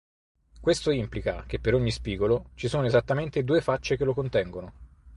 Questo 0.59 0.89
implica 0.89 1.43
che 1.45 1.59
per 1.59 1.75
ogni 1.75 1.91
spigolo, 1.91 2.49
ci 2.55 2.67
sono 2.67 2.87
esattamente 2.87 3.43
due 3.43 3.61
facce 3.61 3.97
che 3.97 4.03
lo 4.03 4.15
contengono. 4.15 4.73